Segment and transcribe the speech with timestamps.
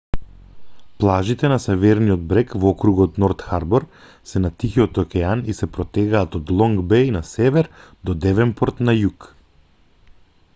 [1.01, 3.85] плажите на северниот брег во округот норт харбор
[4.31, 7.71] се на тихиот океан и се протегаат од лонг беј на север
[8.11, 9.23] до девенпорт на југ